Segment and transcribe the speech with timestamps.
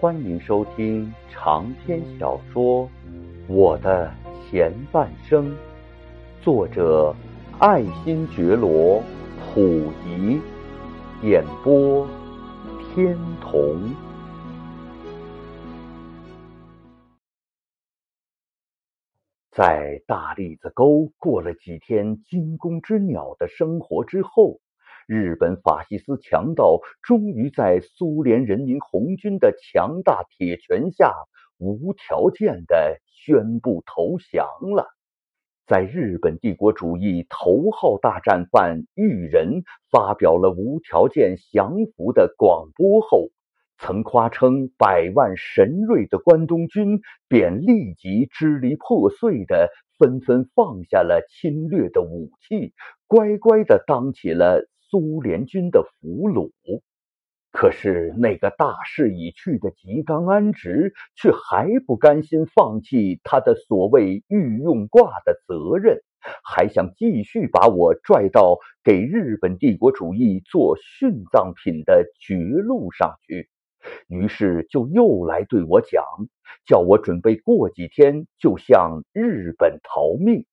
[0.00, 2.86] 欢迎收听长篇小说
[3.48, 4.12] 《我的
[4.42, 5.50] 前半生》，
[6.42, 7.14] 作者
[7.58, 9.02] 爱新觉罗·
[9.54, 10.38] 溥仪，
[11.22, 12.06] 演播
[12.94, 13.90] 天童。
[19.50, 24.60] 在大栗子沟过了几天惊弓之鸟的生活之后。
[25.06, 31.12] 日本法西斯强盗终于在苏联人民红军的强大铁拳下，
[31.58, 34.86] 无条件的宣布投降了。
[35.66, 43.28] 在日本帝国主义头号大战犯裕仁发表了无条件降服的广播后，
[43.78, 52.74] 曾夸称百万神锐的关东军便立即支离破碎的纷纷放下了侵略的武器，
[53.06, 54.66] 乖乖的当起了。
[54.90, 56.50] 苏联军的俘虏，
[57.52, 66.02] 可是那个大势已去的吉冈安直却还不甘心放弃他的所谓御用挂的责任，
[66.42, 73.48] 还想继续把我拽到给日本帝国主义做殉葬品的绝路上去。
[74.08, 76.04] 于是就又来对我讲，
[76.66, 80.46] 叫我准备过几天就向日本逃命。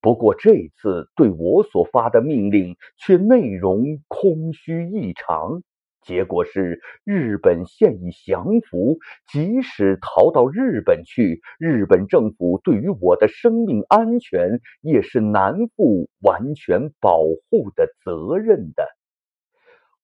[0.00, 5.62] 不过这次对我所发的命令却内容空虚异常，
[6.02, 8.98] 结果是日本现已降服，
[9.30, 18.88] 即使逃到日本去，日本政府对于我的生命安全也是难负完全保护的责任的。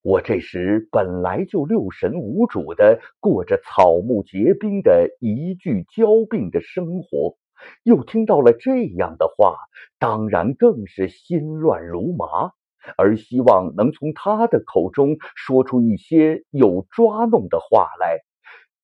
[0.02, 7.36] 我这时本来就六神无主的过着草木皆兵的一具交病的生活。
[7.82, 9.56] 又听到了这样的话，
[9.98, 12.52] 当然更是心乱如麻，
[12.96, 18.20] 而希望能从他的口中说出一些有抓弄的话来。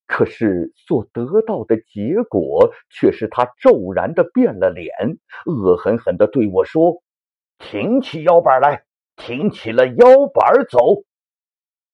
[0.06, 4.92] 可是所得到的结果却是他骤然的变了脸，
[5.46, 7.02] 恶狠狠的对我说
[7.58, 8.84] ：“挺起腰板来，
[9.16, 11.04] 挺起了腰板走。”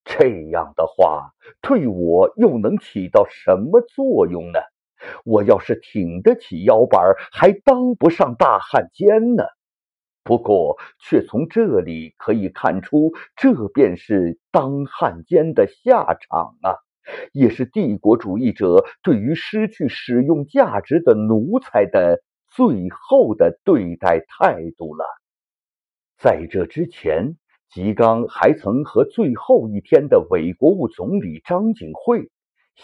[0.04, 4.58] 这样的话对我又能起到什么作用呢？
[5.24, 7.00] 我要是挺得起腰板，
[7.32, 9.44] 还当不上大汉奸呢。
[10.24, 16.76] 不过，却从这里可以看出，这便是当汉奸的下场啊，
[17.32, 22.20] 也是帝国主义者对于失去使用价值的奴才的
[22.54, 25.04] 最后的对待态度了。
[26.18, 27.36] 在这之前，
[27.70, 32.30] 吉冈还曾和最后一天的伪国务总理张景惠。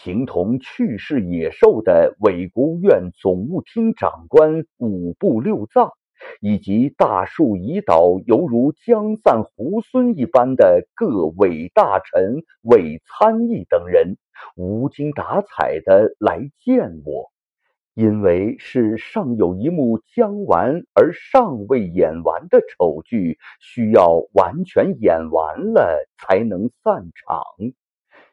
[0.02, 5.92] 形同去世野兽的伪国务院总务厅长官五部六藏，
[6.40, 14.16] 以及大树已倒犹如将散猢狲一般的各伪大臣、伪参议等人，
[14.56, 17.30] 无精打采的来见我，
[17.94, 27.44] 因为是尚有一幕将完而尚未演完的丑剧，需要完全演完了才能散场，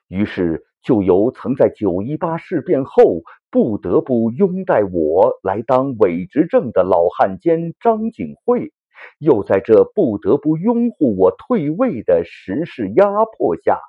[0.08, 0.66] 于是。
[0.84, 3.22] 就由曾在九一八事变后
[3.52, 8.72] 不得不拥戴我来当伪执政的老汉奸张景惠，
[9.20, 13.80] 又在这不得不拥护我退位的时势压迫下，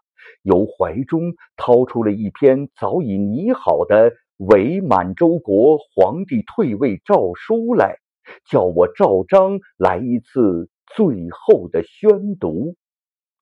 [0.42, 7.97] 由怀中掏出了一篇早已拟好的伪满洲国皇帝退位诏书来，
[8.50, 12.75] 叫我照章来一次最后的宣读。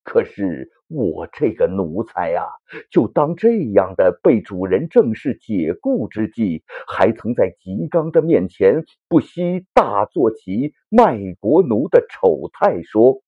[0.03, 0.71] 可是。
[0.93, 2.43] 我这个奴才呀，
[2.91, 13.23] 就当这样的被主人正式解雇之际，还曾在吉冈的面前不惜大做起卖国奴的丑态，说：“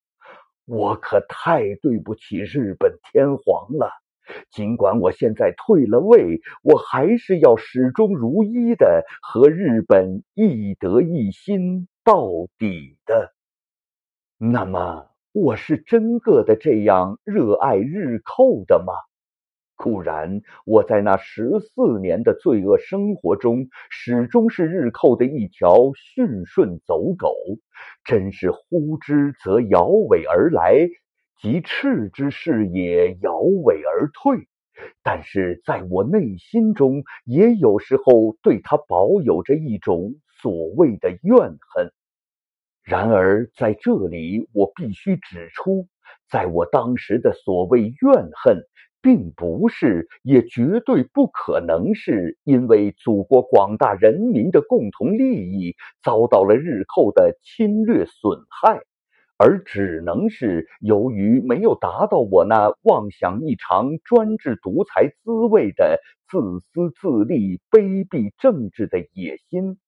[0.67, 3.93] 我可太对不起日本天皇了。
[4.51, 12.27] 尽管我现在退了位，我还是要始终如一的和日本一德一心到
[12.59, 13.33] 底的。”
[14.37, 15.12] 那么。
[15.33, 18.93] 我是真个的这样热爱日寇的吗？
[19.77, 27.35] 固然，我在那十四年的罪恶生活中，始终是日寇的一条驯顺走狗，
[28.05, 30.87] 真是呼之则摇尾而来，
[31.41, 34.47] 即斥之是也摇尾而退。
[35.03, 41.91] 但是，在我内心中，也有时候对他保有着一种所谓的怨恨。
[42.85, 45.87] 然而，在这里我必须指出，
[46.29, 48.67] 在我当时的所谓怨恨，
[49.01, 58.83] 并不是，也绝对不可能是因为祖国广大人民的共同利益遭到了日寇的侵略损害，
[59.39, 69.79] 而只能是由于没有达到我那妄想一尝专制独裁滋味的自私自利、卑鄙政治的野心，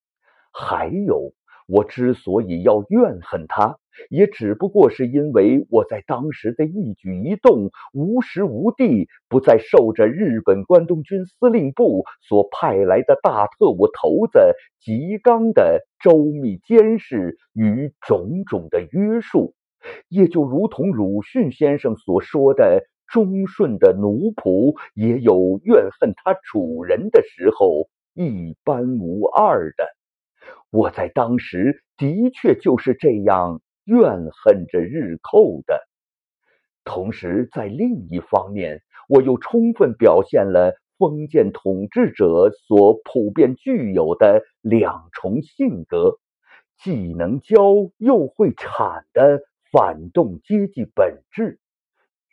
[0.52, 1.32] 还有。
[1.66, 3.78] 我之所以要怨恨他，
[4.10, 14.38] 也只不过是因为我在当时的一举一动，无时无地不再受着日本关东军司令部所派来的大特务头子
[14.80, 19.54] 吉冈的周密监视与种种的约束，
[20.08, 29.84] 也就如同鲁迅先生所说的：“忠顺的奴仆也有怨恨他主人的时候，一般无二的。”
[30.74, 35.86] 我在当时的确就是这样怨恨着日寇的，
[36.82, 46.18] 同时在另一方面，我又充分表现了封建统治者所普遍具有的两重性格：
[46.76, 47.56] 既能教
[47.96, 51.60] 又会产的反动阶级本质。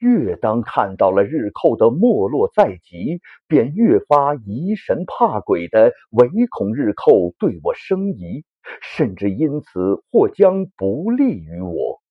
[0.01, 8.43] 越当看到了日寇的没落在即，便越发疑神怕鬼的，唯恐日寇对我生疑，
[8.81, 12.01] 甚至因此或将不利于我，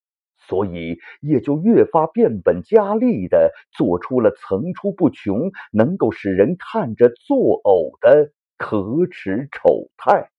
[0.46, 10.30] 所以也就越发变本加厉的做出了层出不穷、能够使人看着作呕的可耻丑态。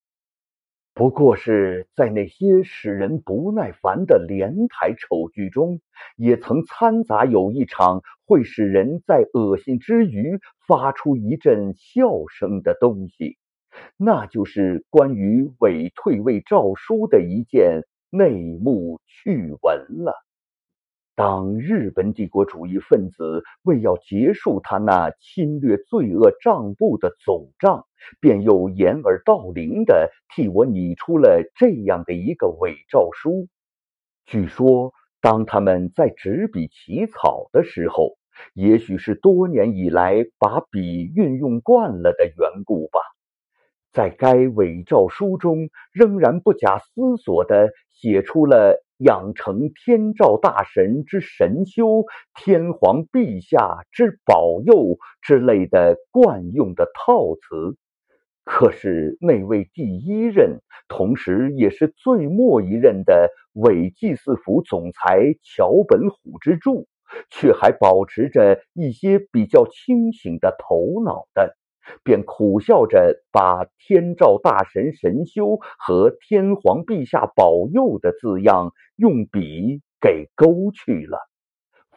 [1.01, 5.81] 不过是在那些使人不耐烦的连台丑剧中，
[6.15, 13.39] 也曾掺杂有一场会使人在恶心之余发出一阵笑声的东西，
[13.97, 17.81] 那就是关于伪退位诏书的一件
[18.11, 20.13] 内幕趣闻了。
[21.13, 27.85] 当日本帝国主义分子为要结束他那侵略罪恶账簿的总账，
[28.19, 33.47] 便又掩耳盗铃的替我拟出了这样的一个伪诏书。
[34.25, 38.17] 据说，当他们在执笔起草的时候，
[38.53, 42.99] 也许是多年以来把笔运用惯了的缘故吧，
[43.91, 48.81] 在该伪诏书中，仍然不假思索的写出了。
[49.01, 52.05] 养成天照大神之神修，
[52.35, 57.75] 天皇陛下之保佑之类的惯用的套词，
[58.45, 66.87] 可是那位第一任，同时也是最末一任的伪祭祀府总裁桥本虎之助，
[67.31, 71.57] 却还保持着一些比较清醒的头脑的。
[72.03, 81.19] 便苦笑着把“天照大神神修”和“天皇陛下保佑”的字样用笔给勾去了，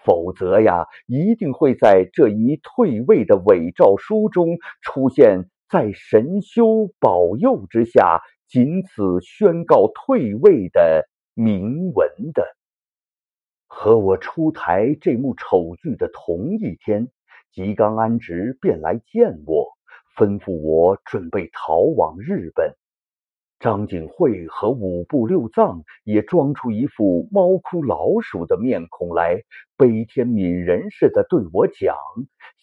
[0.04, 12.44] 否则呀，一定会在这一退位的伪诏书中出现在“神修保佑”之下，仅此宣告退位的铭文的。
[13.66, 17.08] 和我出台这幕丑剧的同一天，
[17.50, 19.73] 吉冈安直便来见我。
[20.16, 22.74] 吩咐我准备逃往日本。
[23.60, 29.42] 张景惠和五部六藏也装出一副猫哭老鼠的面孔来，
[29.78, 31.96] 悲天悯人似的对我讲：“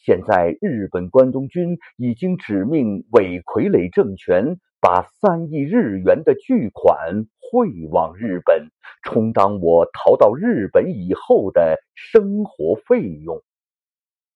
[0.05, 8.67] 现在日本关东军已经指命伪傀儡政权把三亿日元的巨款汇往日本，
[9.01, 13.41] 充当我逃到日本以后的生活费用。”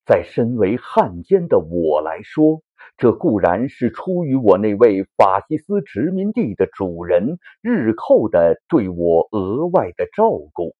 [0.07, 2.61] 在身为汉奸的我来说，
[2.97, 10.75] 这固然是出于我那位法西斯殖民地的主人日寇的对我额外的照顾，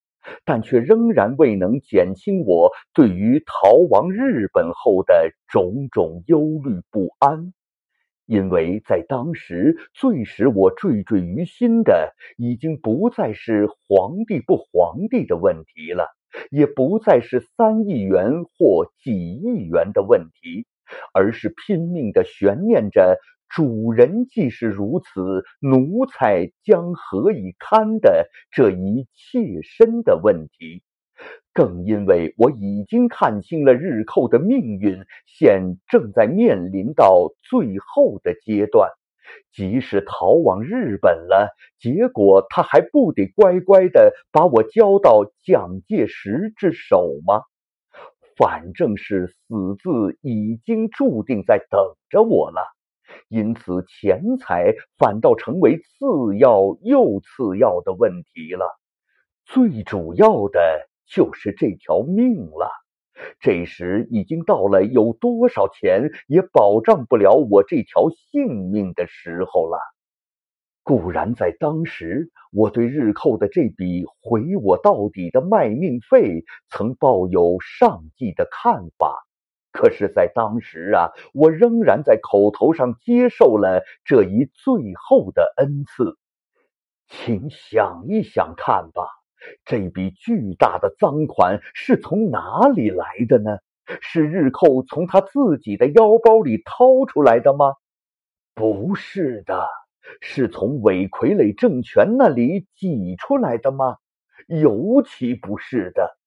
[0.46, 7.54] 但却仍然未能减轻我对于逃亡日本后的种种忧虑不安。
[8.26, 16.08] 因为在当时，最使我惴惴于心的，已经不再是皇帝不皇帝的问题了。
[16.52, 20.66] 也不再是三亿元或几亿元的问题，
[21.14, 30.84] 而是拼命的悬念着主人既是如此，奴才将何以堪的这一切身的问题。
[31.54, 38.90] 更因为我已经看清了日寇的命运，现正在面临到最后的阶段。
[39.52, 47.42] 即使逃往日本了，结果他还不得乖乖的把我交到蒋介石之手吗？
[48.36, 52.62] 反正是死字已经注定在等着我了，
[53.30, 58.66] 因此钱财反倒成为次要又次要的问题了。
[59.46, 62.70] 最主要的就是这条命了。
[63.40, 69.80] 这时已经到了有多少钱也保障不了我这条性命的时候了。
[70.86, 79.26] 固然在当时，我对日寇的这笔毁我到底的卖命费曾抱有上计的看法，
[79.72, 86.20] 可是，在当时啊，我仍然在口头上接受了这一最后的恩赐。
[87.08, 89.08] 请想一想看吧，
[89.66, 93.58] 这笔巨大的赃款是从哪里来的呢？
[94.02, 97.74] 是日寇从他自己的腰包里掏出来的吗？
[98.54, 99.68] 不是的。
[100.22, 103.98] 是从伪傀儡政权那里挤出来的吗？
[104.48, 106.18] 尤其不是的。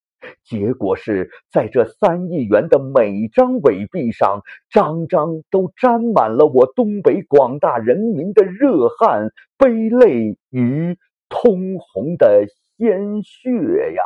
[0.42, 13.48] 结果是在这三亿元的每张伪币上，张张都沾满了我东北广大人民的热汗、悲泪与通红的鲜血
[13.94, 14.02] 呀！